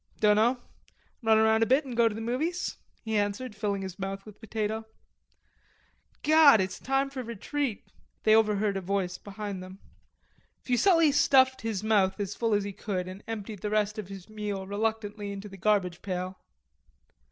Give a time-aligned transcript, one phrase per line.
[0.19, 0.59] "Dunno,
[1.21, 4.39] run round a bit an' go to the movies," he answered, filling his mouth with
[4.39, 4.87] potato.
[6.23, 7.83] "Gawd, it's time fer retreat."
[8.23, 9.77] They overheard a voice behind them.
[10.63, 14.27] Fuselli stuffed his mouth as full as he could and emptied the rest of his
[14.27, 16.39] meal reluctantly into the garbage pail.